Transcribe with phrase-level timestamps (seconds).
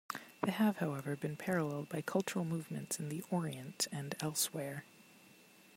[0.41, 4.83] They have, however, been paralleled by cultural movements in the Orient and elsewhere.